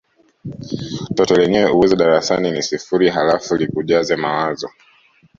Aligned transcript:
toto 1.15 1.33
lenyewe 1.39 1.67
uwezo 1.71 1.95
darasani 1.95 2.51
ni 2.51 2.63
sifuri 2.63 3.09
halafu 3.09 3.55
likujaze 3.55 4.15
mawazo 4.15 4.69